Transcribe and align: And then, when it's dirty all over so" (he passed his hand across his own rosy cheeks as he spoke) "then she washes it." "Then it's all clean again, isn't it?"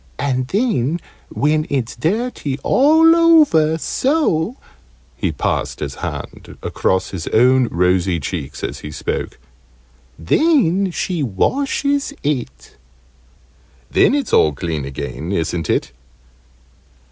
And 0.17 0.47
then, 0.47 0.99
when 1.29 1.67
it's 1.69 1.95
dirty 1.95 2.57
all 2.63 3.15
over 3.15 3.77
so" 3.77 4.57
(he 5.15 5.31
passed 5.31 5.79
his 5.79 5.93
hand 6.01 6.57
across 6.63 7.11
his 7.11 7.27
own 7.27 7.67
rosy 7.67 8.19
cheeks 8.19 8.63
as 8.63 8.79
he 8.79 8.89
spoke) 8.89 9.37
"then 10.17 10.89
she 10.89 11.21
washes 11.21 12.13
it." 12.23 12.77
"Then 13.91 14.15
it's 14.15 14.33
all 14.33 14.53
clean 14.53 14.85
again, 14.85 15.31
isn't 15.31 15.69
it?" 15.69 15.91